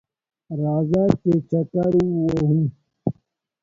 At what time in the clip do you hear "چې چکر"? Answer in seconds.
1.21-1.91